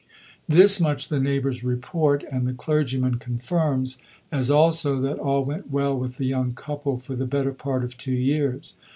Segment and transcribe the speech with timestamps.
[0.49, 3.99] This much the neighbours report and the clergyman confirms,
[4.31, 7.95] as also that all went well with the young couple for the better part of
[7.95, 8.77] two years.